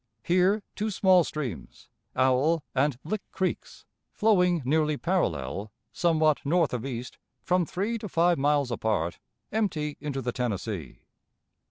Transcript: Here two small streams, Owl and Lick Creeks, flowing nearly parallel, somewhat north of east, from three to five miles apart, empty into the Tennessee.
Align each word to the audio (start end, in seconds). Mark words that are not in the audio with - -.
Here 0.23 0.63
two 0.75 0.89
small 0.89 1.23
streams, 1.23 1.87
Owl 2.15 2.63
and 2.73 2.97
Lick 3.03 3.21
Creeks, 3.31 3.85
flowing 4.11 4.63
nearly 4.65 4.97
parallel, 4.97 5.71
somewhat 5.93 6.41
north 6.43 6.73
of 6.73 6.87
east, 6.87 7.19
from 7.43 7.67
three 7.67 7.99
to 7.99 8.09
five 8.09 8.39
miles 8.39 8.71
apart, 8.71 9.19
empty 9.51 9.97
into 10.01 10.19
the 10.19 10.31
Tennessee. 10.31 11.01